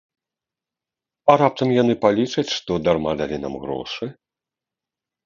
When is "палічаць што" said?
2.05-2.71